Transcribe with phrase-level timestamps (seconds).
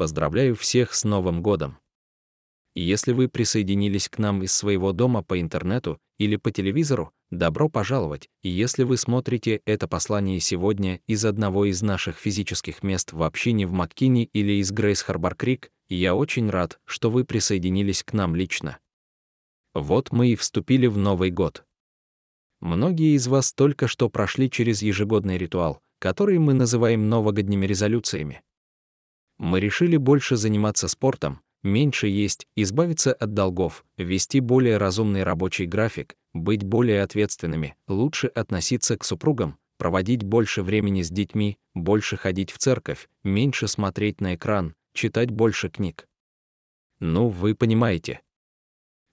[0.00, 1.76] Поздравляю всех с Новым годом!
[2.74, 7.68] И если вы присоединились к нам из своего дома по интернету или по телевизору, добро
[7.68, 8.30] пожаловать.
[8.40, 13.66] И если вы смотрите это послание сегодня из одного из наших физических мест в общине
[13.66, 18.34] в Маккине или из Грейс Харбор Крик, я очень рад, что вы присоединились к нам
[18.34, 18.78] лично.
[19.74, 21.66] Вот мы и вступили в Новый год.
[22.60, 28.40] Многие из вас только что прошли через ежегодный ритуал, который мы называем новогодними резолюциями.
[29.40, 36.14] Мы решили больше заниматься спортом, меньше есть, избавиться от долгов, вести более разумный рабочий график,
[36.34, 42.58] быть более ответственными, лучше относиться к супругам, проводить больше времени с детьми, больше ходить в
[42.58, 46.06] церковь, меньше смотреть на экран, читать больше книг.
[46.98, 48.20] Ну, вы понимаете.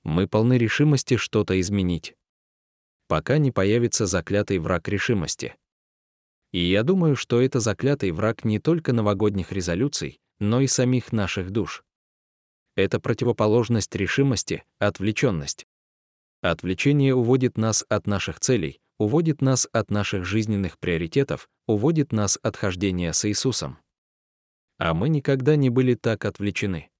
[0.04, 2.18] Мы полны решимости что-то изменить.
[3.07, 5.55] Пока не появится заклятый враг решимости.
[6.52, 11.52] И я думаю, что это заклятый враг не только новогодних резолюций, но и самих наших
[11.52, 11.84] душ
[12.78, 15.66] это противоположность решимости, отвлеченность.
[16.41, 22.55] Отвлечение уводит нас от наших целей, уводит нас от наших жизненных приоритетов, уводит нас от
[22.55, 23.80] хождения с Иисусом.
[24.77, 26.91] А мы никогда не были так отвлечены.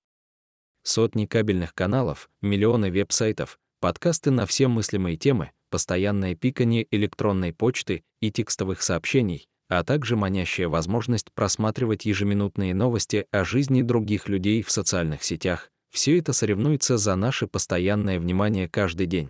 [0.81, 8.31] Сотни кабельных каналов, миллионы веб-сайтов, подкасты на все мыслимые темы, постоянное пикание электронной почты и
[8.31, 15.23] текстовых сообщений, а также манящая возможность просматривать ежеминутные новости о жизни других людей в социальных
[15.23, 19.29] сетях, все это соревнуется за наше постоянное внимание каждый день.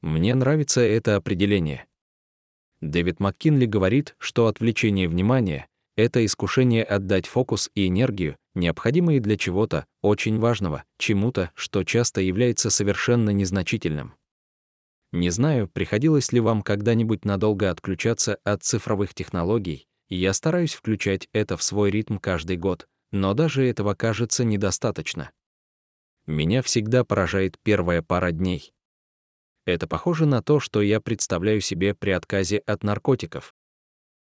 [0.00, 1.86] Мне нравится это определение.
[2.80, 9.86] Дэвид МакКинли говорит, что отвлечение внимания— это искушение отдать фокус и энергию, необходимые для чего-то,
[10.00, 14.14] очень важного, чему-то, что часто является совершенно незначительным.
[15.12, 21.28] Не знаю, приходилось ли вам когда-нибудь надолго отключаться от цифровых технологий, и я стараюсь включать
[21.32, 25.30] это в свой ритм каждый год, но даже этого кажется недостаточно.
[26.26, 28.74] Меня всегда поражает первая пара дней.
[29.64, 33.54] Это похоже на то, что я представляю себе при отказе от наркотиков.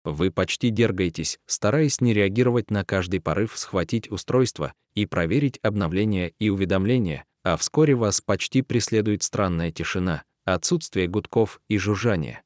[0.03, 6.49] Вы почти дергаетесь, стараясь не реагировать на каждый порыв схватить устройство и проверить обновления и
[6.49, 12.43] уведомления, а вскоре вас почти преследует странная тишина, отсутствие гудков и жужжания.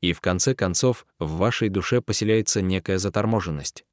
[0.00, 3.84] И в конце концов, в вашей душе поселяется некая заторможенность.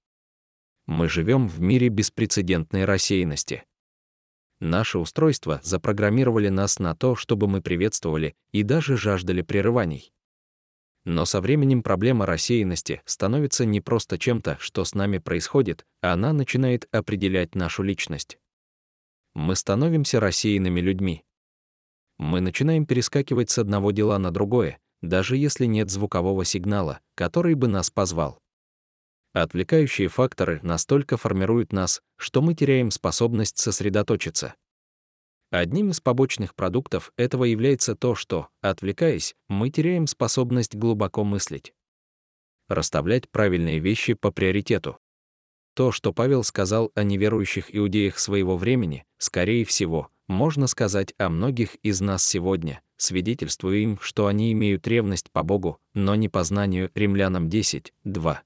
[0.85, 3.63] Мы живем в мире беспрецедентной рассеянности.
[4.59, 10.13] Наше устройство запрограммировали нас на то, чтобы мы приветствовали и даже жаждали прерываний.
[11.03, 16.33] Но со временем проблема рассеянности становится не просто чем-то, что с нами происходит, а она
[16.33, 18.39] начинает определять нашу личность.
[19.33, 21.24] Мы становимся рассеянными людьми
[22.17, 27.67] мы начинаем перескакивать с одного дела на другое, даже если нет звукового сигнала, который бы
[27.67, 28.39] нас позвал.
[29.33, 34.55] Отвлекающие факторы настолько формируют нас, что мы теряем способность сосредоточиться.
[35.51, 41.73] Одним из побочных продуктов этого является то, что, отвлекаясь, мы теряем способность глубоко мыслить.
[42.67, 44.97] Расставлять правильные вещи по приоритету.
[45.75, 51.75] То, что Павел сказал о неверующих иудеях своего времени, скорее всего, можно сказать о многих
[51.83, 56.91] из нас сегодня, свидетельствуя им, что они имеют ревность по Богу, но не по знанию
[56.95, 58.43] римлянам 10, 2.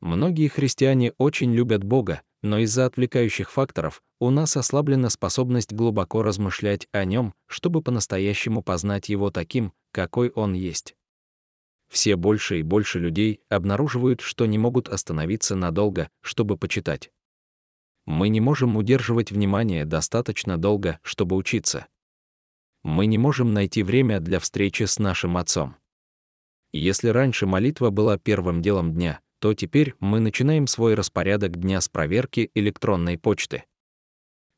[0.00, 6.88] Многие христиане очень любят Бога, но из-за отвлекающих факторов у нас ослаблена способность глубоко размышлять
[6.92, 10.94] о нем, чтобы по-настоящему познать его таким, какой он есть.
[11.88, 17.10] Все больше и больше людей обнаруживают, что не могут остановиться надолго, чтобы почитать
[18.08, 21.86] мы не можем удерживать внимание достаточно долго, чтобы учиться.
[22.82, 25.76] Мы не можем найти время для встречи с нашим Отцом.
[26.72, 31.90] Если раньше молитва была первым делом дня, то теперь мы начинаем свой распорядок дня с
[31.90, 33.64] проверки электронной почты.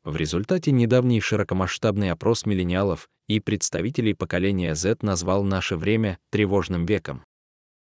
[0.05, 7.25] В результате недавний широкомасштабный опрос миллениалов и представителей поколения Z назвал наше время тревожным веком.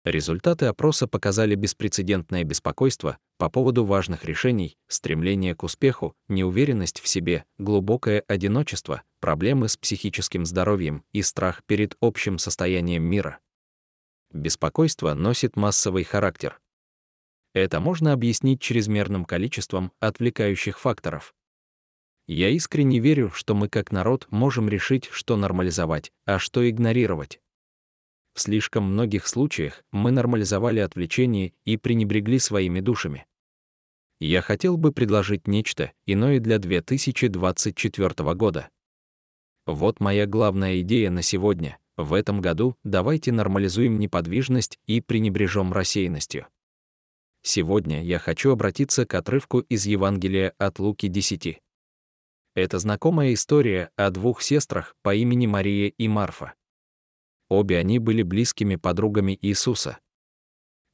[0.04, 7.46] Результаты опроса показали беспрецедентное беспокойство по поводу важных решений, стремление к успеху, неуверенность в себе,
[7.60, 13.40] глубокое одиночество, проблемы с психическим здоровьем и страх перед общим состоянием мира.
[14.34, 16.60] Беспокойство носит массовый характер.
[17.54, 21.36] Это можно объяснить чрезмерным количеством отвлекающих факторов.
[22.26, 27.40] Я искренне верю, что мы как народ можем решить, что нормализовать, а что игнорировать.
[28.34, 33.26] В слишком многих случаях мы нормализовали отвлечение и пренебрегли своими душами.
[34.20, 38.70] Я хотел бы предложить нечто иное для 2024 года.
[39.66, 41.80] Вот моя главная идея на сегодня.
[41.98, 46.48] В этом году давайте нормализуем неподвижность и пренебрежем рассеянностью.
[47.42, 51.60] сегодня я хочу обратиться к отрывку из Евангелия от Луки 10.
[52.54, 56.54] Это знакомая история о двух сестрах по имени Мария и Марфа.
[57.52, 59.98] Обе они были близкими подругами Иисуса.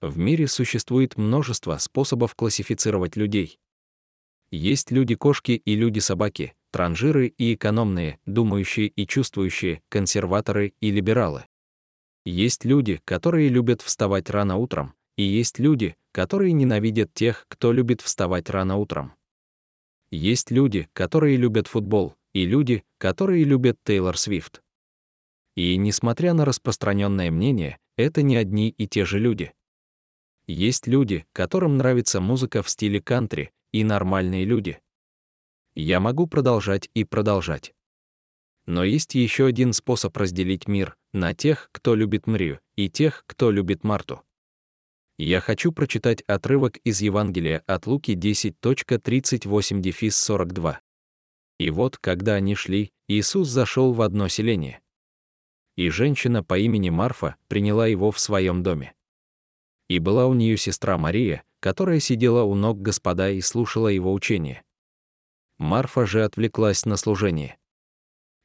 [0.01, 3.59] В мире существует множество способов классифицировать людей.
[4.49, 11.45] Есть люди-кошки и люди-собаки, транжиры и экономные, думающие и чувствующие, консерваторы и либералы.
[12.25, 18.01] Есть люди, которые любят вставать рано утром, и есть люди, которые ненавидят тех, кто любит
[18.01, 19.13] вставать рано утром.
[20.09, 24.63] Есть люди, которые любят футбол, и люди, которые любят Тейлор Свифт.
[25.57, 29.53] И, несмотря на распространенное мнение, это не одни и те же люди.
[30.45, 34.79] Есть люди, которым нравится музыка в стиле кантри, и нормальные люди.
[35.73, 37.73] Я могу продолжать и продолжать.
[38.67, 43.49] Но есть еще один способ разделить мир на тех, кто любит Мрию, и тех, кто
[43.49, 44.21] любит Марту.
[45.17, 50.77] Я хочу прочитать отрывок из Евангелия от Луки 10.38-42.
[51.57, 54.81] И вот, когда они шли, Иисус зашел в одно селение.
[55.77, 58.95] И женщина по имени Марфа приняла его в своем доме.
[59.87, 64.63] И была у нее сестра Мария, которая сидела у ног Господа и слушала его учение.
[65.59, 67.57] Марфа же отвлеклась на служение.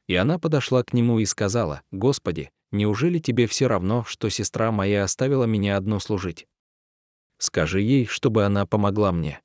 [0.07, 5.03] И она подошла к нему и сказала, «Господи, неужели тебе все равно, что сестра моя
[5.03, 6.47] оставила меня одну служить?
[7.39, 9.41] Скажи ей, чтобы она помогла мне».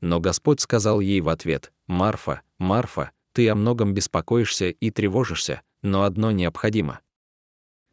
[0.00, 6.04] Но Господь сказал ей в ответ, «Марфа, Марфа, ты о многом беспокоишься и тревожишься, но
[6.04, 7.00] одно необходимо».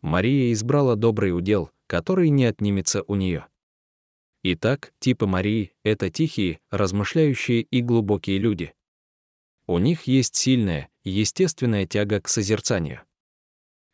[0.01, 3.47] Мария избрала добрый удел, который не отнимется у нее.
[4.43, 8.73] Итак, типы Марии— это тихие, размышляющие и глубокие люди.
[9.65, 13.01] У них есть сильная, естественная тяга к созерцанию.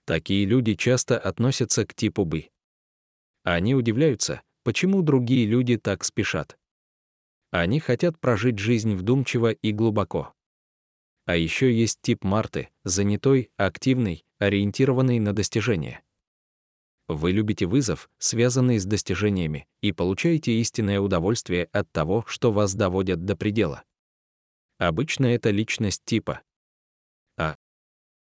[0.05, 2.49] Такие люди часто относятся к типу «бы».
[3.43, 6.57] Они удивляются, почему другие люди так спешат.
[7.51, 10.33] Они хотят прожить жизнь вдумчиво и глубоко.
[11.31, 16.03] А еще есть тип Марты, занятой, активный, ориентированный на достижения.
[17.07, 23.23] Вы любите вызов, связанный с достижениями, и получаете истинное удовольствие от того, что вас доводят
[23.23, 23.85] до предела.
[24.77, 26.41] Обычно это личность типа.
[27.37, 27.55] А.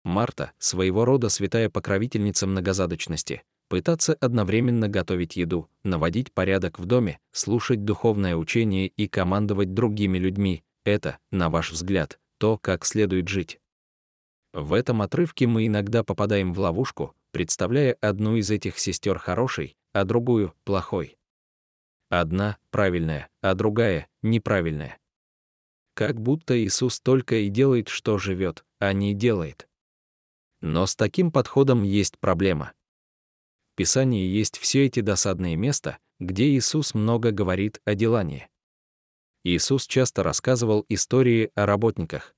[0.04, 7.84] Марта, своего рода святая покровительница многозадочности, пытаться одновременно готовить еду, наводить порядок в доме, слушать
[7.84, 13.60] духовное учение и командовать другими людьми— это, на ваш взгляд, то, как следует жить.
[14.52, 20.06] В этом отрывке мы иногда попадаем в ловушку, представляя одну из этих сестер хорошей, а
[20.06, 21.20] другую— плохой.
[22.10, 24.98] Одна— правильная, а другая— неправильная.
[25.94, 29.70] Как будто Иисус только и делает, что живет, а не делает.
[30.62, 32.74] Но с таким подходом есть проблема.
[33.72, 38.50] В Писании есть все эти досадные места, где Иисус много говорит о делании.
[39.44, 42.36] Иисус часто рассказывал истории о работниках.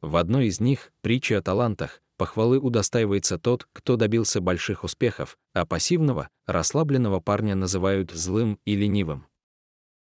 [0.00, 5.66] В одной из них, притча о талантах, похвалы удостаивается тот, кто добился больших успехов, а
[5.66, 9.26] пассивного, расслабленного парня называют злым и ленивым.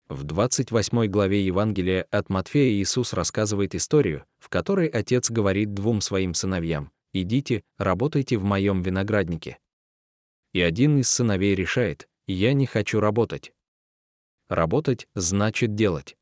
[0.09, 6.35] В 28 главе Евангелия от Матфея Иисус рассказывает историю, в которой отец говорит двум своим
[6.35, 9.59] сыновьям, «Идите, работайте в моем винограднике».
[10.53, 13.54] И один из сыновей решает, «Я не хочу работать».
[14.49, 16.17] Работать значит делать.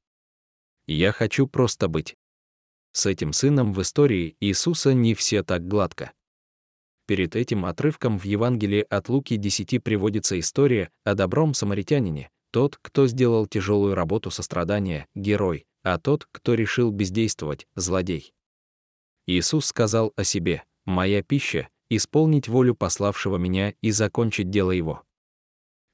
[0.86, 2.16] Я хочу просто быть.
[2.92, 6.12] С этим сыном в истории Иисуса не все так гладко.
[7.06, 13.06] Перед этим отрывком в Евангелии от Луки 10 приводится история о добром самаритянине, тот, кто
[13.06, 18.32] сделал тяжелую работу сострадания, герой, а тот, кто решил бездействовать, злодей.
[19.26, 25.02] Иисус сказал о себе, «Моя пища— исполнить волю пославшего меня и закончить дело его».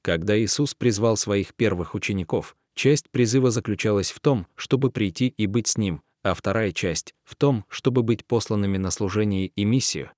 [0.09, 5.67] Когда Иисус призвал своих первых учеников, часть призыва заключалась в том, чтобы прийти и быть
[5.67, 10.11] с Ним, а вторая часть— в том, чтобы быть посланными на служение и миссию.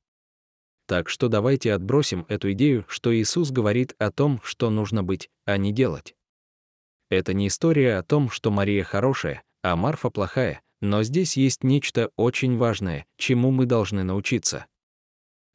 [0.87, 5.56] Так что давайте отбросим эту идею, что Иисус говорит о том, что нужно быть, а
[5.56, 6.14] не делать.
[7.09, 12.12] Это не история о том, что Мария хорошая, а Марфа плохая, но здесь есть нечто
[12.14, 14.66] очень важное, чему мы должны научиться.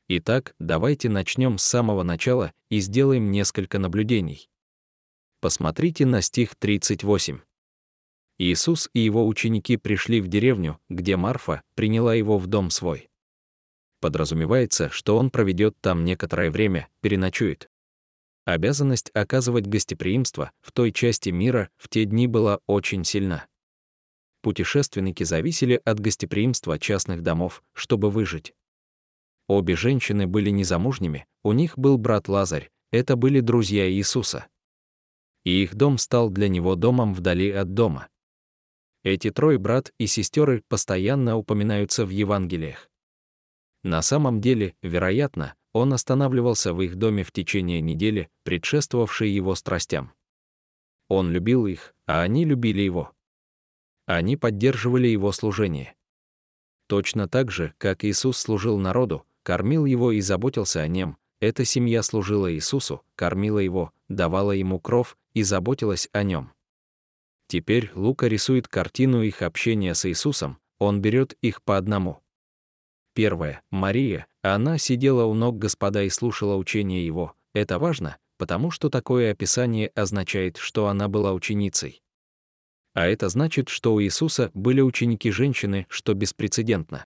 [0.08, 4.50] Итак, давайте начнем с самого начала и сделаем несколько наблюдений.
[5.42, 7.40] Посмотрите на стих 38.
[8.38, 13.10] Иисус и его ученики пришли в деревню, где Марфа приняла его в дом свой.
[14.00, 17.68] Подразумевается, что он проведет там некоторое время, переночует.
[18.46, 23.48] Обязанность оказывать гостеприимство в той части мира в те дни была очень сильна.
[24.44, 28.54] Путешественники зависели от гостеприимства частных домов, чтобы выжить.
[29.48, 34.48] Обе женщины были незамужними, у них был брат Лазарь, это были друзья Иисуса.
[35.44, 38.08] и их дом стал для него домом вдали от дома.
[39.04, 42.90] Эти трое брат и сестеры постоянно упоминаются в Евангелиях.
[43.84, 50.14] На самом деле, вероятно, он останавливался в их доме в течение недели, предшествовавшей его страстям.
[51.08, 53.12] Он любил их, а они любили его.
[54.08, 55.96] Они поддерживали его служение.
[56.88, 62.02] Точно так же, как Иисус служил народу, кормил его и заботился о нем, эта семья
[62.02, 66.52] служила Иисусу, кормила его, давала ему кров и заботилась о нем.
[67.48, 72.22] Теперь Лука рисует картину их общения с Иисусом, он берет их по одному.
[73.14, 73.62] Первое.
[73.70, 74.26] Мария.
[74.42, 77.36] Она сидела у ног Господа и слушала учение Его.
[77.54, 82.02] Это важно, потому что такое описание означает, что она была ученицей.
[82.94, 87.06] А это значит, что у Иисуса были ученики-женщины, что беспрецедентно.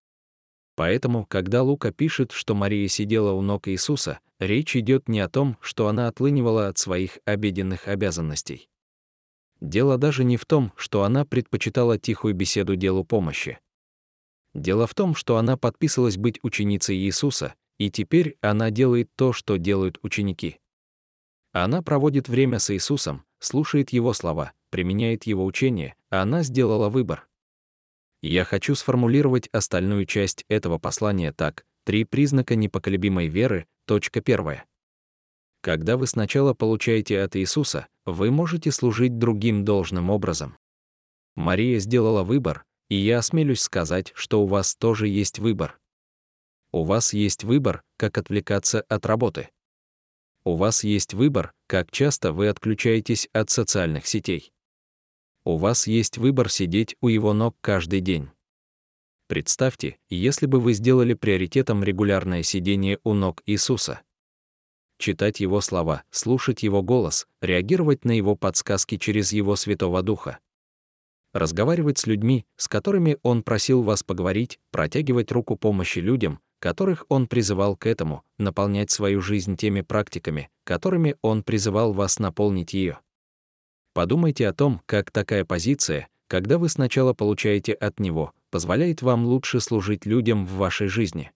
[0.80, 5.58] Поэтому, когда Лука пишет, что Мария сидела у ног Иисуса, речь идет не о том,
[5.60, 8.70] что она отлынивала от своих обеденных обязанностей.
[9.60, 13.60] Дело даже не в том, что она предпочитала тихую беседу делу помощи.
[14.54, 19.58] Дело в том, что она подписалась быть ученицей Иисуса, и теперь она делает то, что
[19.58, 20.62] делают ученики.
[21.52, 27.29] Она проводит время с Иисусом, слушает Его слова, применяет Его учение, а она сделала выбор.
[28.22, 31.66] Я хочу сформулировать остальную часть этого послания так.
[31.86, 33.66] Три признака непоколебимой веры.
[33.86, 34.66] Точка первая.
[35.62, 40.58] Когда вы сначала получаете от Иисуса, вы можете служить другим должным образом.
[41.36, 45.80] Мария сделала выбор, и я осмелюсь сказать, что у вас тоже есть выбор.
[46.72, 49.50] У вас есть выбор, как отвлекаться от работы.
[50.44, 54.52] У вас есть выбор, как часто вы отключаетесь от социальных сетей.
[55.46, 58.30] У вас есть выбор сидеть у его ног каждый день.
[59.28, 64.02] Представьте, если бы вы сделали приоритетом регулярное сидение у ног Иисуса.
[64.98, 70.40] Читать Его слова, слушать Его голос, реагировать на Его подсказки через Его Святого Духа.
[71.32, 77.28] Разговаривать с людьми, с которыми Он просил вас поговорить, протягивать руку помощи людям, которых Он
[77.28, 83.00] призывал к этому, наполнять свою жизнь теми практиками, которыми Он призывал вас наполнить ее.
[84.00, 89.60] Подумайте о том, как такая позиция, когда вы сначала получаете от него, позволяет вам лучше
[89.60, 91.34] служить людям в вашей жизни.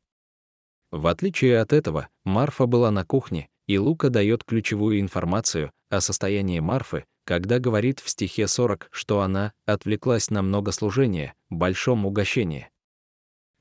[0.90, 6.62] В отличие от этого, Марфа была на кухне, и Лука дает ключевую информацию о состоянии
[6.62, 12.70] Марфы, когда говорит в стихе 40, что она отвлеклась на много служения, большом угощении.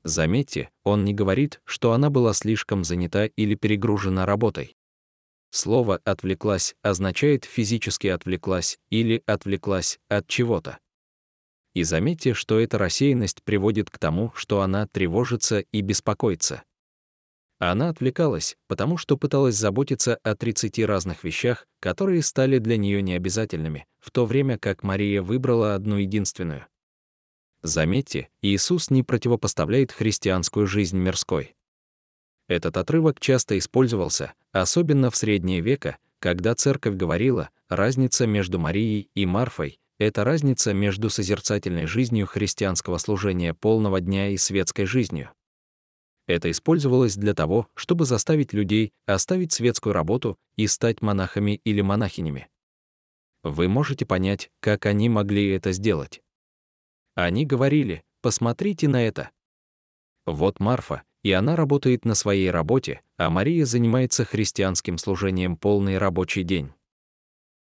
[0.05, 4.77] Заметьте, он не говорит, что она была слишком занята или перегружена работой.
[5.55, 10.79] Слово «отвлеклась» означает физически отвлеклась или отвлеклась от чего-то.
[11.75, 16.63] И заметьте, что эта рассеянность приводит к тому, что она тревожится и беспокоится.
[17.59, 23.85] Она отвлекалась, потому что пыталась заботиться о 30 разных вещах, которые стали для нее необязательными,
[23.99, 26.65] в то время как Мария выбрала одну единственную.
[27.61, 31.53] Заметьте, Иисус не противопоставляет христианскую жизнь мирской.
[32.47, 39.25] Этот отрывок часто использовался, особенно в средние века, когда церковь говорила, разница между Марией и
[39.25, 45.31] Марфой— это разница между созерцательной жизнью христианского служения полного дня и светской жизнью.
[46.25, 52.47] Это использовалось для того, чтобы заставить людей оставить светскую работу и стать монахами или монахинями.
[53.43, 56.21] Вы можете понять, как они могли это сделать.
[57.15, 59.31] Они говорили, посмотрите на это.
[60.25, 66.43] Вот Марфа, и она работает на своей работе, а Мария занимается христианским служением полный рабочий
[66.43, 66.73] день.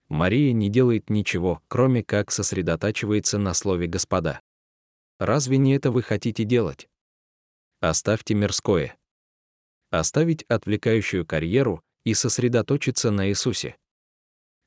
[0.09, 4.41] Мария не делает ничего, кроме как сосредотачивается на слове Господа.
[5.19, 6.89] Разве не это вы хотите делать?
[7.79, 8.97] Оставьте мирское.
[9.91, 13.77] Оставить отвлекающую карьеру и сосредоточиться на Иисусе.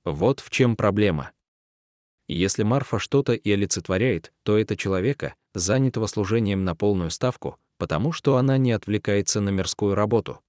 [0.05, 1.33] Вот в чем проблема.
[2.29, 8.37] Если Марфа что-то и олицетворяет, то это человека, занятого служением на полную ставку, потому что
[8.37, 10.41] она не отвлекается на мирскую работу.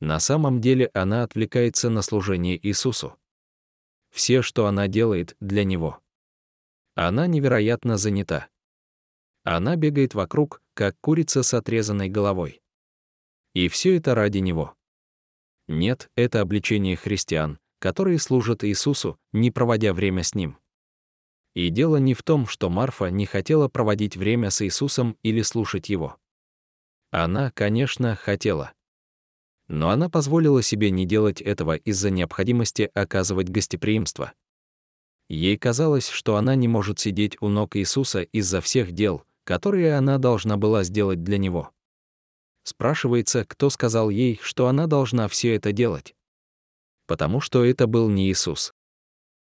[0.00, 3.16] На самом деле она отвлекается на служение Иисусу.
[4.10, 6.00] Все, что она делает для Него.
[6.94, 8.48] Она невероятно занята.
[9.44, 12.60] Она бегает вокруг, как курица с отрезанной головой.
[13.54, 14.74] И все это ради Него.
[15.68, 20.58] Нет, это обличение христиан, которые служат Иисусу, не проводя время с Ним.
[21.54, 25.88] И дело не в том, что Марфа не хотела проводить время с Иисусом или слушать
[25.88, 26.16] Его.
[27.10, 28.72] Она, конечно, хотела.
[29.68, 34.32] Но она позволила себе не делать этого из-за необходимости оказывать гостеприимство.
[35.28, 40.18] Ей казалось, что она не может сидеть у ног Иисуса из-за всех дел, которые она
[40.18, 41.70] должна была сделать для Него.
[42.64, 46.14] Спрашивается, кто сказал ей, что она должна все это делать.
[47.06, 48.72] Потому что это был не Иисус.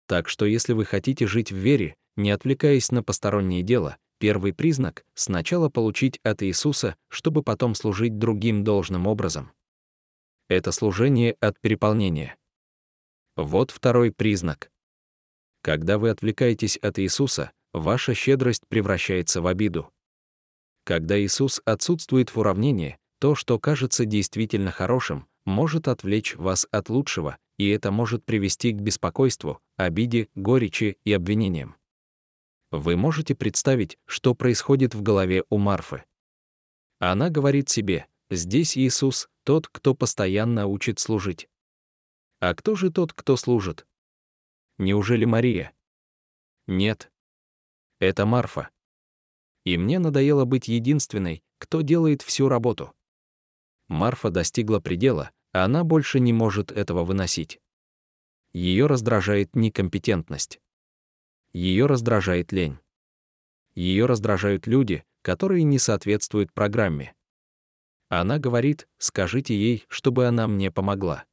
[0.07, 5.05] Так что если вы хотите жить в вере, не отвлекаясь на посторонние дела, первый признак—
[5.15, 9.51] сначала получить от Иисуса, чтобы потом служить другим должным образом.
[10.47, 12.37] Это служение от переполнения.
[13.35, 14.71] Вот второй признак.
[15.61, 19.91] Когда вы отвлекаетесь от Иисуса, ваша щедрость превращается в обиду.
[20.85, 27.37] Когда Иисус отсутствует в уравнении, то, что кажется действительно хорошим, может отвлечь вас от лучшего,
[27.57, 31.75] и это может привести к беспокойству, обиде, горечи и обвинениям.
[32.71, 36.03] Вы можете представить, что происходит в голове у Марфы.
[36.99, 41.49] Она говорит себе, здесь Иисус, тот, кто постоянно учит служить.
[42.39, 43.87] А кто же тот, кто служит?
[44.77, 45.73] Неужели Мария?
[46.67, 47.11] Нет.
[47.99, 48.69] Это Марфа
[49.69, 52.93] и мне надоело быть единственной, кто делает всю работу.
[53.87, 57.59] Марфа достигла предела, а она больше не может этого выносить.
[58.51, 60.59] Ее раздражает некомпетентность.
[61.53, 62.77] Ее раздражает лень.
[63.73, 67.13] Ее раздражают люди, которые не соответствуют программе.
[68.09, 71.25] Она говорит, скажите ей, чтобы она мне помогла.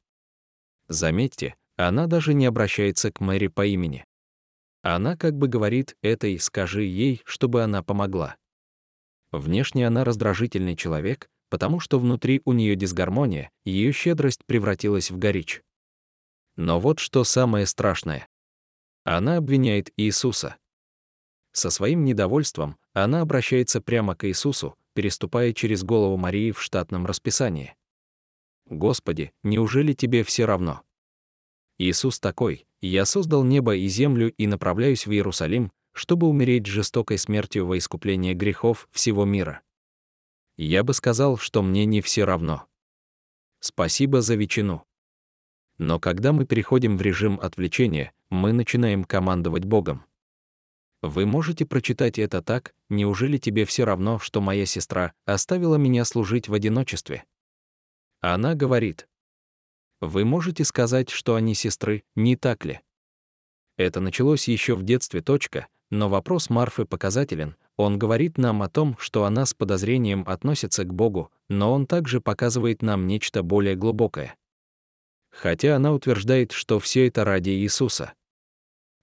[0.87, 4.05] Заметьте, она даже не обращается к Мэри по имени.
[4.81, 8.37] Она как бы говорит этой «скажи ей, чтобы она помогла».
[9.31, 15.61] Внешне она раздражительный человек, потому что внутри у нее дисгармония, ее щедрость превратилась в горечь.
[16.55, 18.27] Но вот что самое страшное.
[19.09, 20.57] Она обвиняет Иисуса.
[21.53, 27.77] Со своим недовольством она обращается прямо к Иисусу, переступая через голову Марии в штатном расписании.
[28.65, 30.81] «Господи, неужели тебе все равно?»
[31.77, 37.65] Иисус такой, «Я создал небо и землю и направляюсь в Иерусалим, чтобы умереть жестокой смертью
[37.65, 39.61] во искупление грехов всего мира».
[40.57, 42.67] Я бы сказал, что мне не все равно.
[43.61, 44.86] Спасибо за ветчину.
[45.77, 50.03] Но когда мы переходим в режим отвлечения, мы начинаем командовать Богом.
[51.01, 56.49] Вы можете прочитать это так, неужели тебе все равно, что моя сестра оставила меня служить
[56.49, 57.23] в одиночестве?
[58.19, 59.07] Она говорит,
[60.01, 62.81] вы можете сказать, что они сестры, не так ли?
[63.77, 67.55] Это началось еще в детстве, точка, но вопрос Марфы показателен.
[67.77, 72.21] Он говорит нам о том, что она с подозрением относится к Богу, но он также
[72.21, 74.35] показывает нам нечто более глубокое.
[75.37, 78.13] Хотя она утверждает, что все это ради Иисуса.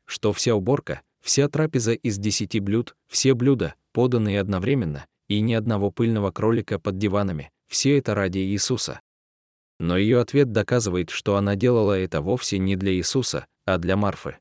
[0.04, 5.92] Что вся уборка, вся трапеза из десяти блюд, все блюда, поданные одновременно, и ни одного
[5.92, 9.00] пыльного кролика под диванами, все это ради Иисуса.
[9.78, 14.38] Но ее ответ доказывает, что она делала это вовсе не для Иисуса, а для Марфы.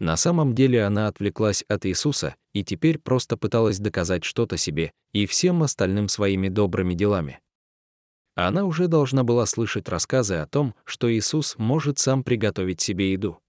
[0.00, 5.26] На самом деле она отвлеклась от Иисуса и теперь просто пыталась доказать что-то себе и
[5.26, 7.38] всем остальным своими добрыми делами.
[8.40, 13.40] Она уже должна была слышать рассказы о том, что Иисус может сам приготовить себе еду.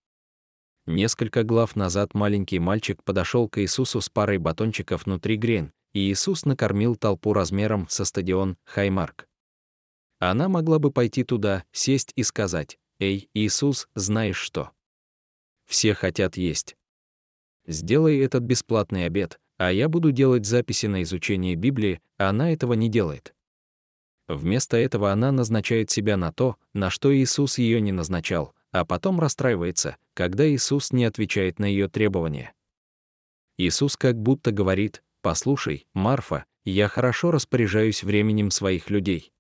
[0.88, 6.44] Несколько глав назад маленький мальчик подошел к Иисусу с парой батончиков внутри грен, и Иисус
[6.44, 9.28] накормил толпу размером со стадион Хаймарк.
[10.18, 14.72] Она могла бы пойти туда, сесть и сказать, «Эй, Иисус, знаешь что?
[15.68, 16.76] Все хотят есть.
[17.68, 22.74] Сделай этот бесплатный обед, а я буду делать записи на изучение Библии, а она этого
[22.74, 23.36] не делает».
[24.30, 29.20] Вместо этого она назначает себя на то, на что Иисус ее не назначал, а потом
[29.20, 32.54] расстраивается, когда Иисус не отвечает на ее требования.
[33.58, 39.34] Иисус как будто говорит, «Послушай, Марфа, я хорошо распоряжаюсь временем своих людей.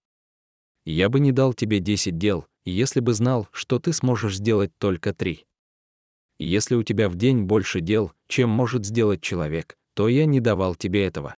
[0.85, 5.13] Я бы не дал тебе 10 дел, если бы знал, что ты сможешь сделать только
[5.13, 5.45] три.
[6.39, 10.73] Если у тебя в день больше дел, чем может сделать человек, то я не давал
[10.73, 11.35] тебе этого.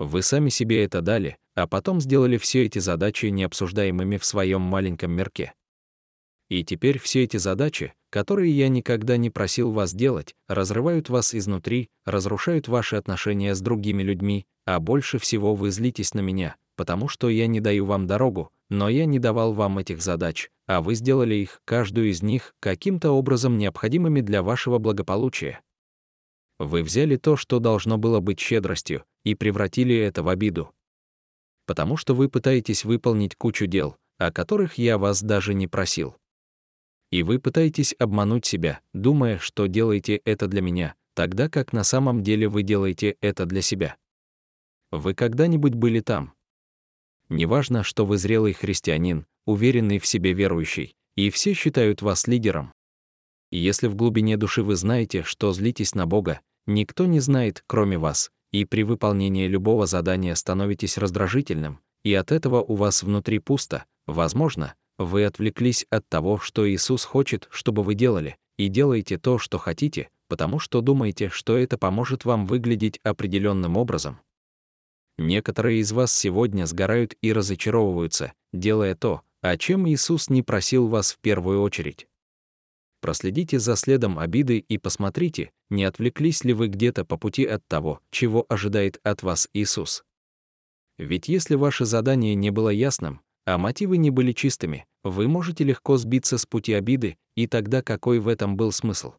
[0.00, 5.12] Вы сами себе это дали, а потом сделали все эти задачи необсуждаемыми в своем маленьком
[5.12, 5.54] мирке.
[6.48, 11.88] И теперь все эти задачи, которые я никогда не просил вас делать, разрывают вас изнутри,
[12.04, 17.28] разрушают ваши отношения с другими людьми, а больше всего вы злитесь на меня, потому что
[17.28, 21.34] я не даю вам дорогу, но я не давал вам этих задач, а вы сделали
[21.34, 25.60] их, каждую из них, каким-то образом необходимыми для вашего благополучия.
[26.58, 30.70] Вы взяли то, что должно было быть щедростью, и превратили это в обиду.
[31.66, 36.16] Потому что вы пытаетесь выполнить кучу дел, о которых я вас даже не просил.
[37.10, 42.22] И вы пытаетесь обмануть себя, думая, что делаете это для меня, тогда как на самом
[42.22, 43.96] деле вы делаете это для себя.
[44.90, 46.34] Вы когда-нибудь были там?
[47.28, 52.72] Неважно, что вы зрелый христианин, уверенный в себе верующий, и все считают вас лидером.
[53.50, 57.98] И если в глубине души вы знаете, что злитесь на Бога, никто не знает, кроме
[57.98, 63.84] вас, и при выполнении любого задания становитесь раздражительным, и от этого у вас внутри пусто,
[64.06, 69.58] возможно, вы отвлеклись от того, что Иисус хочет, чтобы вы делали, и делаете то, что
[69.58, 74.20] хотите, потому что думаете, что это поможет вам выглядеть определенным образом.
[75.18, 81.10] Некоторые из вас сегодня сгорают и разочаровываются, делая то, о чем Иисус не просил вас
[81.10, 82.06] в первую очередь.
[83.00, 88.00] Проследите за следом обиды и посмотрите, не отвлеклись ли вы где-то по пути от того,
[88.10, 90.04] чего ожидает от вас Иисус.
[90.98, 95.96] Ведь если ваше задание не было ясным, а мотивы не были чистыми, вы можете легко
[95.96, 99.14] сбиться с пути обиды, и тогда какой в этом был смысл?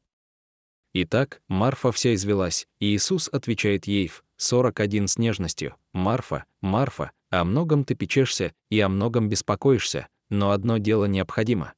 [0.93, 7.43] Итак, Марфа вся извелась, и Иисус отвечает ей в 41 с нежностью, «Марфа, Марфа, о
[7.43, 11.73] многом ты печешься и о многом беспокоишься, но одно дело необходимо.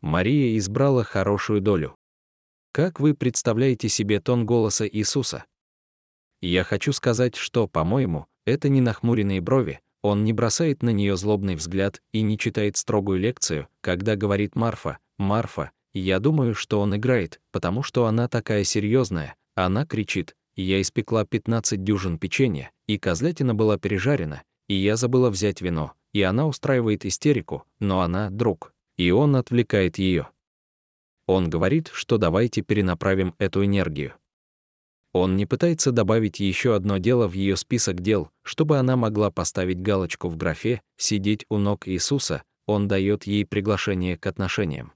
[0.00, 1.96] Мария избрала хорошую долю.
[2.78, 5.46] Как вы представляете себе тон голоса Иисуса?
[6.40, 11.56] Я хочу сказать, что, по-моему, это не нахмуренные брови, он не бросает на нее злобный
[11.56, 17.40] взгляд и не читает строгую лекцию, когда говорит Марфа, «Марфа, я думаю, что он играет,
[17.50, 19.34] потому что она такая серьезная.
[19.56, 25.60] Она кричит, я испекла 15 дюжин печенья, и козлятина была пережарена, и я забыла взять
[25.60, 30.28] вино, и она устраивает истерику, но она друг, и он отвлекает ее.
[31.28, 34.14] Он говорит, что давайте перенаправим эту энергию.
[35.12, 39.82] Он не пытается добавить еще одно дело в ее список дел, чтобы она могла поставить
[39.82, 44.94] галочку в графе «сидеть у ног Иисуса», он дает ей приглашение к отношениям.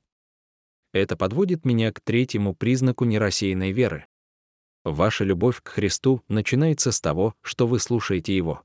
[0.95, 4.07] Это подводит меня к третьему признаку нерассеянной веры.
[4.85, 8.63] Ваша любовь к Христу начинается с того, что вы слушаете Его.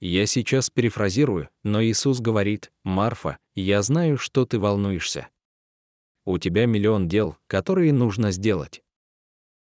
[0.00, 5.28] Я сейчас перефразирую, но Иисус говорит, «Марфа, я знаю, что ты волнуешься.
[6.24, 8.82] У тебя миллион дел, которые нужно сделать.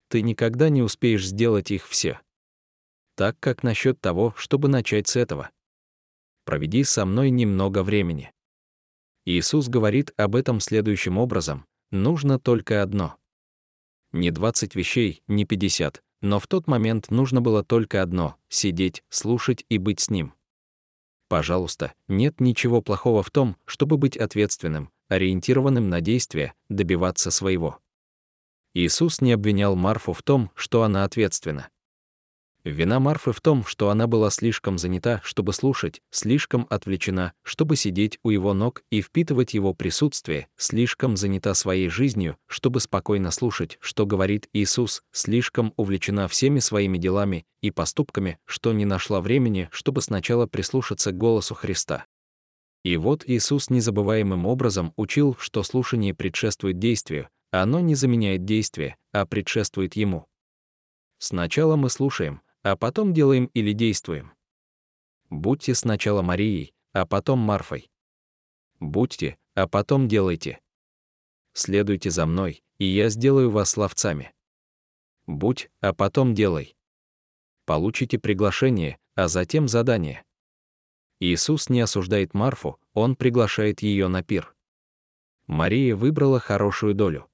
[0.09, 2.21] Ты никогда не успеешь сделать их все.
[3.15, 5.51] Так как насчет того, чтобы начать с этого?
[6.45, 8.33] Проведи со мной немного времени.
[9.25, 13.17] Иисус говорит об этом следующим образом, нужно только одно.
[14.13, 19.65] Не 20 вещей, не 50, но в тот момент нужно было только одно— сидеть, слушать
[19.69, 20.33] и быть с ним.
[21.29, 27.79] Пожалуйста, нет ничего плохого в том, чтобы быть ответственным, ориентированным на действие, добиваться своего.
[28.75, 31.69] Иисус не обвинял Марфу в том, что она ответственна.
[32.65, 38.19] Вина Марфы в том, что она была слишком занята, чтобы слушать, слишком отвлечена, чтобы сидеть
[38.23, 44.07] у его ног и впитывать его присутствие, слишком занята своей жизнью, чтобы спокойно слушать, что
[44.07, 50.47] говорит Иисус, слишком увлечена всеми своими делами и поступками, что не нашла времени, чтобы сначала
[50.47, 52.07] прислушаться к голосу Христа.
[52.83, 59.27] И вот Иисус незабываемым образом учил, что слушание предшествует действию, оно не заменяет действие, а
[59.27, 60.27] предшествует ему.
[61.19, 64.33] Сначала мы слушаем, а потом делаем или действуем.
[65.31, 67.91] Будьте сначала Марией, а потом Марфой.
[68.81, 70.61] Будьте, а потом делайте.
[71.53, 74.33] Следуйте за мной, и я сделаю вас ловцами.
[75.27, 76.77] Будь, а потом делай.
[77.67, 80.25] Получите приглашение, а затем задание.
[81.21, 84.55] Иисус не осуждает Марфу, Он приглашает ее на пир.
[85.47, 87.29] Мария выбрала хорошую долю.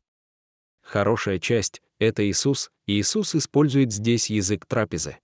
[0.80, 5.18] Хорошая часть— это Иисус, и Иисус использует здесь язык трапезы.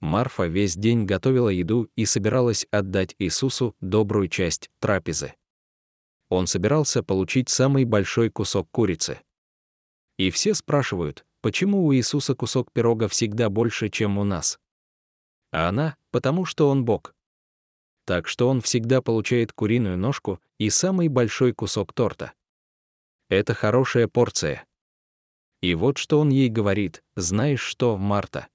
[0.00, 5.34] Марфа весь день готовила еду и собиралась отдать Иисусу добрую часть трапезы.
[6.30, 9.20] Он собирался получить самый большой кусок курицы.
[10.16, 14.58] И все спрашивают, почему у Иисуса кусок пирога всегда больше, чем у нас?
[15.52, 17.14] А она, потому что он Бог.
[18.10, 22.32] Так что он всегда получает куриную ножку и самый большой кусок торта.
[23.28, 24.66] Это хорошая порция.
[25.62, 28.48] И вот что он ей говорит, знаешь что, Марта?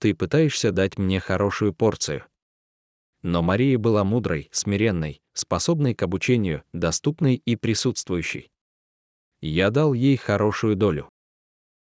[0.00, 2.24] Ты пытаешься дать мне хорошую порцию.
[3.22, 8.50] Но Мария была мудрой, смиренной, способной к обучению, доступной и присутствующей.
[9.40, 11.08] Я дал ей хорошую долю.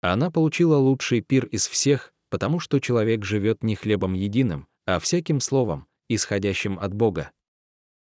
[0.01, 5.41] Она получила лучший пир из всех, потому что человек живет не хлебом единым, а всяким
[5.41, 7.31] словом, исходящим от Бога.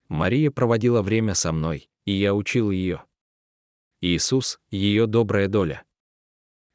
[0.08, 3.04] Мария проводила время со мной, и я учил ее.
[4.00, 5.84] Иисус— ее добрая доля.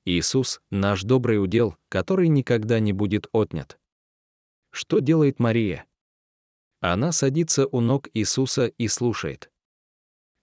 [0.05, 3.79] Иисус— наш добрый удел, который никогда не будет отнят.
[4.71, 5.85] Что делает Мария?
[6.79, 9.51] Она садится у ног Иисуса и слушает.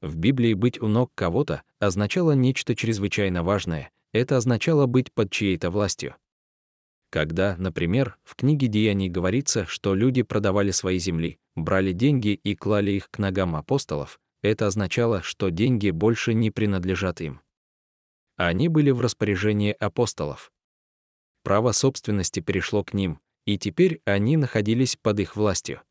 [0.03, 5.71] В Библии быть у ног кого-то означало нечто чрезвычайно важное, это означало быть под чьей-то
[5.71, 6.17] властью.
[7.15, 12.91] Когда, например, в книге Деяний говорится, что люди продавали свои земли, брали деньги и клали
[12.91, 17.41] их к ногам апостолов, это означало, что деньги больше не принадлежат им.
[18.35, 20.51] Они были в распоряжении апостолов.
[21.45, 25.83] Право собственности перешло к ним, и теперь они находились под их властью.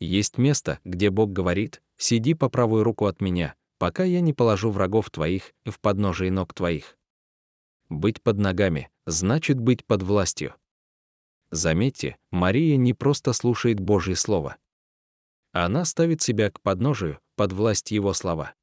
[0.00, 4.70] Есть место, где Бог говорит, «Сиди по правую руку от меня, пока я не положу
[4.70, 6.98] врагов твоих в подножие ног твоих.
[7.88, 10.54] Быть под ногами значит быть под властью.
[11.50, 14.56] Заметьте, Мария не просто слушает Божье Слово.
[15.52, 18.54] Она ставит себя к подножию, под власть Его слова.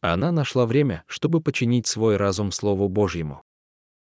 [0.00, 3.44] Она нашла время, чтобы починить свой разум Слову Божьему.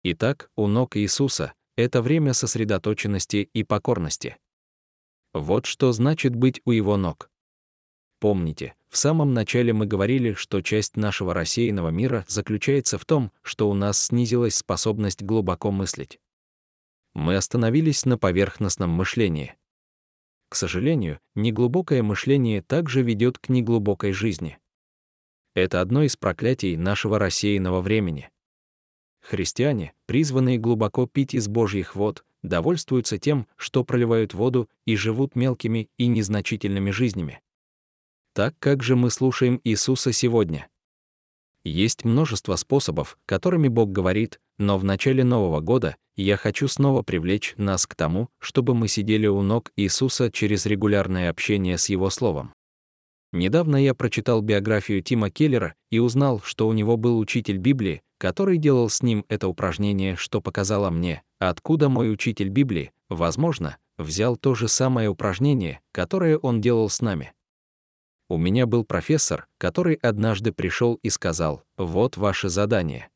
[0.03, 4.37] Итак, у ног Иисуса— это время сосредоточенности и покорности.
[5.33, 7.29] Вот что значит быть у Его ног.
[8.23, 13.69] Помните, в самом начале мы говорили, что часть нашего рассеянного мира заключается в том, что
[13.69, 16.21] у нас снизилась способность глубоко мыслить.
[17.13, 19.55] Мы остановились на поверхностном мышлении.
[20.47, 24.57] К сожалению, неглубокое мышление также ведет к неглубокой жизни.
[25.53, 28.29] Это одно из проклятий нашего рассеянного времени.
[29.19, 35.89] Христиане, призванные глубоко пить из Божьих вод, довольствуются тем, что проливают воду и живут мелкими
[35.97, 37.42] и незначительными жизнями.
[38.33, 40.67] Так как же мы слушаем Иисуса сегодня?
[41.63, 47.53] Есть множество способов, которыми Бог говорит, но в начале Нового года я хочу снова привлечь
[47.57, 52.53] нас к тому, чтобы мы сидели у ног Иисуса через регулярное общение с Его Словом.
[53.31, 58.57] Недавно я прочитал биографию Тима Келлера и узнал, что у него был учитель Библии, который
[58.57, 64.55] делал с ним это упражнение, что показало мне, откуда мой учитель Библии, возможно, взял то
[64.55, 67.33] же самое упражнение, которое он делал с нами.
[68.33, 73.11] У меня был профессор, который однажды пришел и сказал, «Вот ваше задание».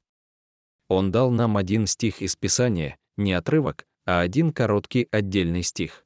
[0.90, 6.06] Он дал нам один стих из Писания, не отрывок, а один короткий отдельный стих.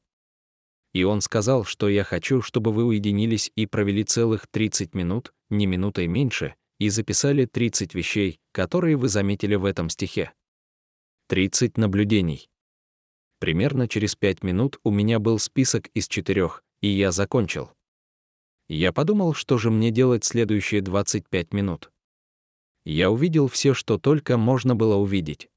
[0.93, 5.65] И он сказал, что я хочу, чтобы вы уединились и провели целых 30 минут, не
[5.65, 10.31] минутой меньше, и записали 30 вещей, которые вы заметили в этом стихе.
[11.27, 12.49] 30 наблюдений.
[13.39, 17.71] Примерно через 5 минут у меня был список из четырех, и я закончил.
[18.73, 21.91] Я подумал, что же мне делать следующие 25 минут.
[22.85, 25.49] Я увидел все, что только можно было увидеть.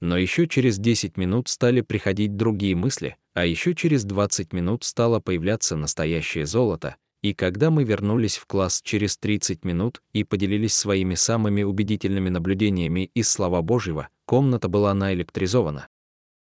[0.00, 5.20] Но еще через 10 минут стали приходить другие мысли, а еще через 20 минут стало
[5.20, 11.14] появляться настоящее золото, и когда мы вернулись в класс через 30 минут и поделились своими
[11.14, 15.88] самыми убедительными наблюдениями из Слова Божьего, комната была наэлектризована.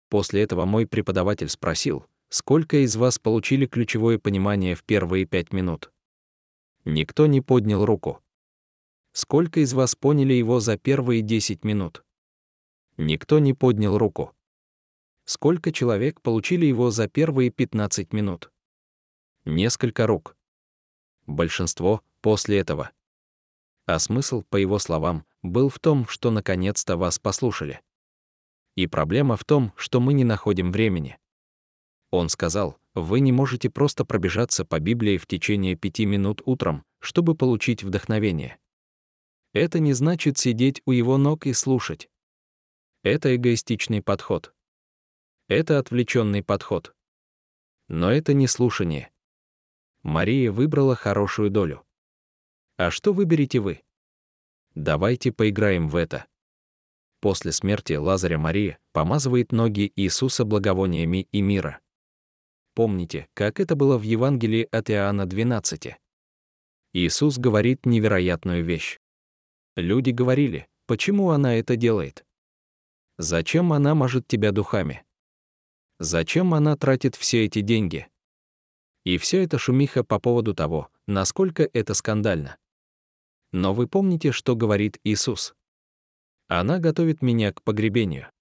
[0.09, 5.91] После этого мой преподаватель спросил, Сколько из вас получили ключевое понимание в первые пять минут?
[6.83, 8.23] Никто не поднял руку.
[9.11, 12.03] Сколько из вас поняли его за первые 10 минут?
[12.97, 14.33] Никто не поднял руку.
[15.25, 18.51] Сколько человек получили его за первые 15 минут?
[19.45, 20.35] Несколько рук.
[21.27, 22.89] Большинство после этого.
[23.85, 27.81] А смысл, по его словам, был в том, что наконец-то вас послушали.
[28.73, 31.19] И проблема в том, что мы не находим времени.
[32.13, 37.33] Он сказал, вы не можете просто пробежаться по Библии в течение пяти минут утром, чтобы
[37.33, 38.59] получить вдохновение.
[39.51, 42.11] Это не значит сидеть у его ног и слушать.
[43.01, 44.53] Это эгоистичный подход.
[45.47, 46.93] Это отвлеченный подход.
[47.87, 49.09] Но это не слушание.
[50.03, 51.83] Мария выбрала хорошую долю.
[52.77, 53.81] А что выберете вы?
[54.75, 56.27] Давайте поиграем в это.
[57.21, 61.79] После смерти Лазаря Мария помазывает ноги Иисуса благовониями и мира.
[62.75, 65.95] Помните, как это было в Евангелии от Иоанна 12.
[66.93, 68.99] Иисус говорит невероятную вещь.
[69.75, 72.25] Люди говорили, почему она это делает?
[73.17, 75.03] Зачем она мажет тебя духами?
[75.99, 78.07] Зачем она тратит все эти деньги?
[79.03, 82.57] И все это шумиха по поводу того, насколько это скандально.
[83.51, 85.53] Но вы помните, что говорит Иисус?
[86.47, 88.31] Она готовит меня к погребению.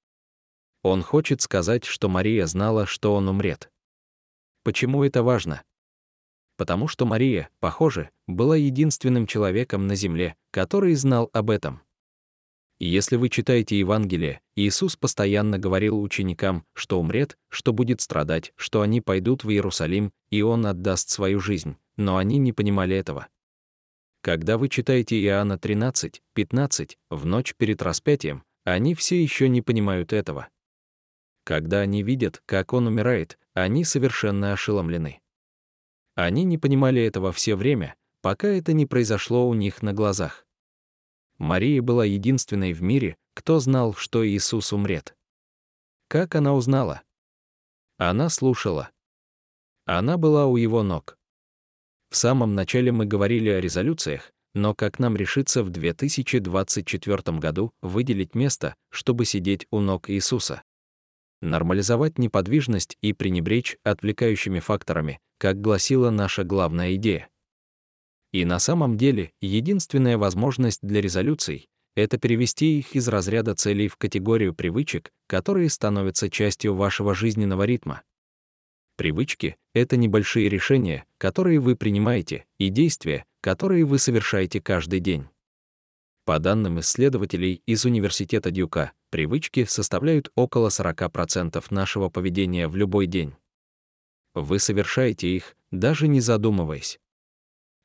[0.82, 3.71] Он хочет сказать, что Мария знала, что он умрет.
[4.62, 5.62] Почему это важно?
[6.56, 11.80] Потому что Мария, похоже, была единственным человеком на земле, который знал об этом.
[12.78, 18.80] И если вы читаете Евангелие, Иисус постоянно говорил ученикам, что умрет, что будет страдать, что
[18.80, 23.28] они пойдут в Иерусалим, и Он отдаст свою жизнь, но они не понимали этого.
[24.20, 30.12] Когда вы читаете Иоанна 13, 15, в ночь перед распятием, они все еще не понимают
[30.12, 30.48] этого.
[31.44, 35.20] Когда они видят, как он умирает, они совершенно ошеломлены.
[36.14, 40.46] Они не понимали этого все время, пока это не произошло у них на глазах.
[41.38, 45.16] Мария была единственной в мире, кто знал, что Иисус умрет.
[46.08, 47.02] Как она узнала?
[47.96, 48.90] Она слушала.
[49.86, 51.18] Она была у его ног.
[52.10, 58.34] В самом начале мы говорили о резолюциях, но как нам решиться в 2024 году выделить
[58.34, 60.62] место, чтобы сидеть у ног Иисуса?
[61.42, 67.28] Нормализовать неподвижность и пренебречь отвлекающими факторами, как гласила наша главная идея.
[68.32, 73.96] И на самом деле, единственная возможность для резолюций— это перевести их из разряда целей в
[73.96, 78.02] категорию привычек, которые становятся частью вашего жизненного ритма.
[78.96, 85.26] Привычки— это небольшие решения, которые вы принимаете, и действия, которые вы совершаете каждый день.
[86.24, 93.34] По данным исследователей из Университета Дюка, привычки составляют около 40% нашего поведения в любой день.
[94.32, 96.98] Вы совершаете их, даже не задумываясь.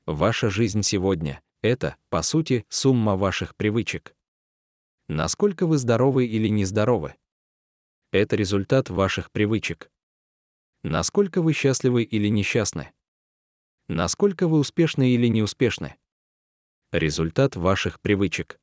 [0.06, 4.16] Ваша жизнь сегодня— это, по сути, сумма ваших привычек.
[5.10, 7.16] Насколько вы здоровы или нездоровы?
[8.14, 9.92] Это результат ваших привычек.
[10.82, 12.94] Насколько вы счастливы или несчастны?
[13.90, 15.98] Насколько вы успешны или неуспешны?
[16.94, 18.62] Результат ваших привычек.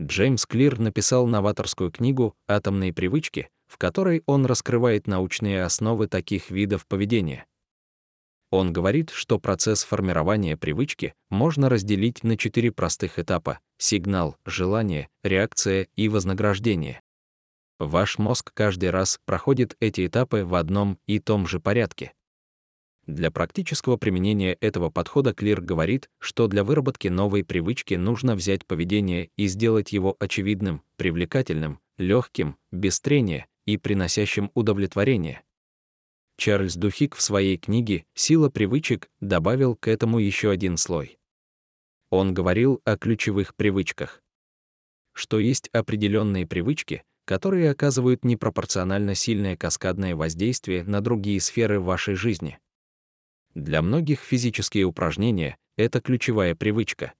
[0.00, 6.86] Джеймс Клир написал новаторскую книгу «Атомные привычки», в которой он раскрывает научные основы таких видов
[6.86, 7.46] поведения.
[8.50, 15.88] Он говорит, что процесс формирования привычки можно разделить на четыре простых этапа— сигнал, желание, реакция
[15.96, 17.00] и вознаграждение.
[17.78, 22.12] Ваш мозг каждый раз проходит эти этапы в одном и том же порядке.
[23.06, 29.30] Для практического применения этого подхода Клир говорит, что для выработки новой привычки нужно взять поведение
[29.36, 35.42] и сделать его очевидным, привлекательным, легким, без трения и приносящим удовлетворение.
[36.36, 41.18] Чарльз Духик в своей книге «Сила привычек» добавил к этому еще один слой.
[42.10, 44.22] Он говорил о ключевых привычках.
[45.12, 52.58] Что есть определенные привычки, которые оказывают непропорционально сильное каскадное воздействие на другие сферы вашей жизни.
[53.54, 57.12] Для многих физические упражнения— это ключевая привычка.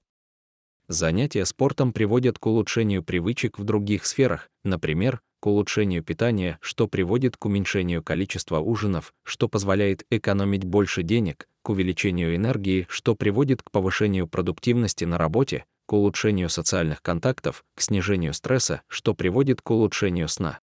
[0.89, 7.37] Занятия спортом приводят к улучшению привычек в других сферах, например, к улучшению питания, что приводит
[7.37, 13.71] к уменьшению количества ужинов, что позволяет экономить больше денег, к увеличению энергии, что приводит к
[13.71, 20.27] повышению продуктивности на работе, к улучшению социальных контактов, к снижению стресса, что приводит к улучшению
[20.27, 20.59] сна.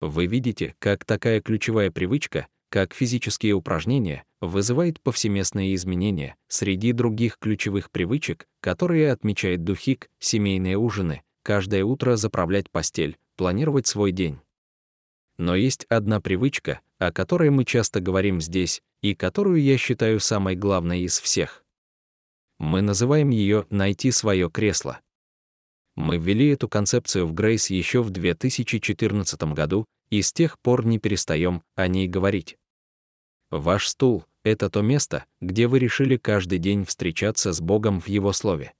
[0.00, 7.90] Вы видите, как такая ключевая привычка, как физические упражнения, вызывает повсеместные изменения среди других ключевых
[7.90, 14.38] привычек, которые отмечает Духик, семейные ужины, каждое утро заправлять постель, планировать свой день.
[15.38, 20.56] Но есть одна привычка, о которой мы часто говорим здесь, и которую я считаю самой
[20.56, 21.64] главной из всех.
[22.58, 25.00] Мы называем ее «найти свое кресло».
[25.94, 30.98] Мы ввели эту концепцию в Грейс еще в 2014 году и с тех пор не
[30.98, 32.58] перестаем о ней говорить.
[33.50, 38.32] Ваш стул— это то место, где вы решили каждый день встречаться с Богом в Его
[38.32, 38.74] Слове.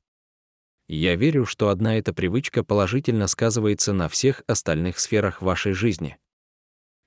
[0.88, 6.16] Я верю, что одна эта привычка положительно сказывается на всех остальных сферах вашей жизни.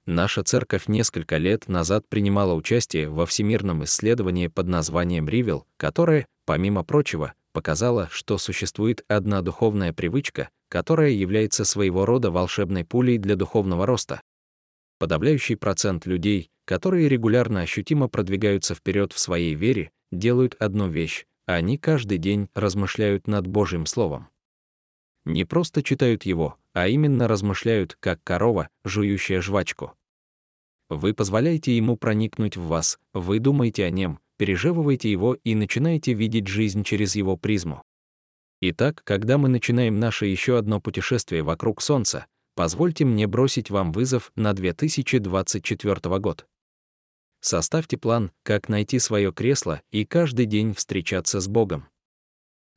[0.06, 6.84] Наша церковь несколько лет назад принимала участие во всемирном исследовании под названием «Ривел», которое, помимо
[6.84, 13.86] прочего, показало, что существует одна духовная привычка, которая является своего рода волшебной пулей для духовного
[13.86, 14.22] роста.
[15.00, 21.78] Подавляющий процент людей, которые регулярно ощутимо продвигаются вперед в своей вере, делают одну вещь— они
[21.78, 24.30] каждый день размышляют над Божьим Словом.
[25.26, 29.92] Не просто читают его, а именно размышляют, как корова, жующая жвачку.
[30.90, 36.48] Вы позволяете ему проникнуть в вас, вы думаете о нем, переживаете его и начинаете видеть
[36.48, 37.84] жизнь через его призму.
[38.64, 44.32] Итак, когда мы начинаем наше еще одно путешествие вокруг Солнца, позвольте мне бросить вам вызов
[44.36, 46.46] на 2024 год.
[47.40, 51.88] Составьте план, как найти свое кресло и каждый день встречаться с Богом.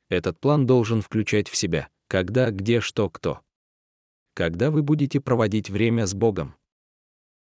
[0.09, 3.41] Этот план должен включать в себя, когда, где, что, кто.
[4.33, 6.55] Когда вы будете проводить время с Богом.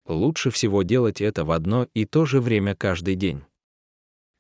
[0.06, 3.44] Лучше всего делать это в одно и то же время каждый день.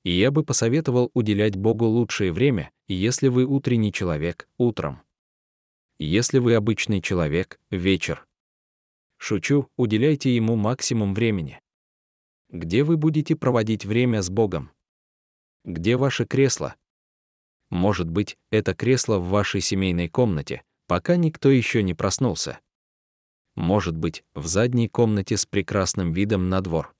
[0.03, 5.01] И я бы посоветовал уделять Богу лучшее время, если вы утренний человек— утром.
[5.97, 8.25] Если вы обычный человек— вечер.
[9.17, 11.61] Шучу, уделяйте ему максимум времени.
[12.49, 14.71] Где вы будете проводить время с Богом?
[15.63, 16.75] Где ваше кресло?
[17.69, 22.59] Может быть, это кресло в вашей семейной комнате, пока никто еще не проснулся.
[23.55, 26.92] Может быть, в задней комнате с прекрасным видом на двор.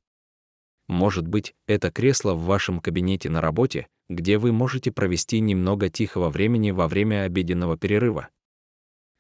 [0.88, 6.30] Может быть, это кресло в вашем кабинете на работе, где вы можете провести немного тихого
[6.30, 8.30] времени во время обеденного перерыва.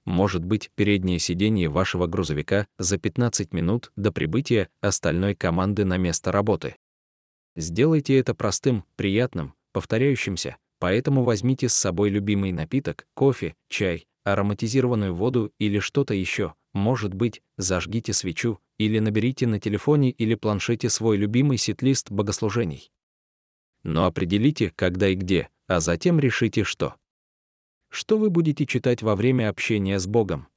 [0.05, 6.31] Может быть, переднее сиденье вашего грузовика за 15 минут до прибытия остальной команды на место
[6.31, 6.75] работы.
[7.55, 15.53] Сделайте это простым, приятным, повторяющимся, поэтому возьмите с собой любимый напиток, кофе, чай, ароматизированную воду
[15.59, 21.57] или что-то еще, может быть, зажгите свечу, или наберите на телефоне или планшете свой любимый
[21.57, 22.91] сет-лист богослужений.
[23.83, 26.95] Но определите, когда и где а затем решите, что.
[27.89, 30.47] Что вы будете читать во время общения с Богом?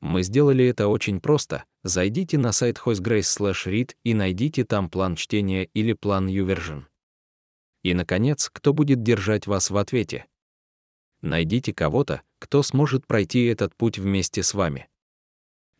[0.00, 1.64] Мы сделали это очень просто.
[1.82, 6.84] Зайдите на сайт hostgrace/read и найдите там план чтения или план YouVersion.
[7.82, 10.26] И, наконец, кто будет держать вас в ответе?
[11.20, 14.88] Найдите кого-то, кто сможет пройти этот путь вместе с вами.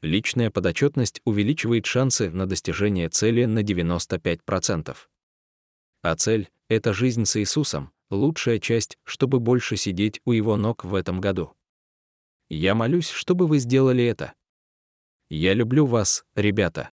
[0.00, 4.96] Личная подотчетность увеличивает шансы на достижение цели на 95%.
[6.02, 10.94] А цель— это жизнь с Иисусом, лучшая часть, чтобы больше сидеть у Его ног в
[10.94, 11.52] этом году.
[12.48, 14.34] Я молюсь, чтобы вы сделали это.
[15.28, 16.90] Я люблю вас, ребята.